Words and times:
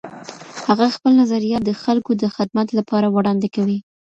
هغه 0.67 0.85
خپل 0.95 1.11
نظریات 1.21 1.61
د 1.65 1.71
خلګو 1.81 2.11
د 2.17 2.23
خدمت 2.35 2.67
لپاره 2.77 3.07
وړاندې 3.09 3.47
کوي. 3.55 3.77